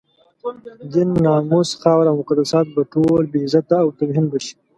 دين، 0.91 1.09
ناموس، 1.25 1.69
خاوره 1.81 2.09
او 2.11 2.17
مقدسات 2.21 2.65
به 2.73 2.81
ټول 2.93 3.21
بې 3.31 3.39
عزته 3.45 3.75
او 3.83 3.89
توهین 3.97 4.25
به 4.31 4.37
شي. 4.45 4.53